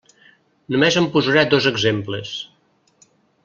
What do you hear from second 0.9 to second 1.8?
en posaré dos